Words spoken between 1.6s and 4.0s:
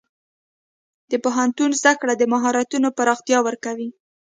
زده کړه د مهارتونو پراختیا ورکوي.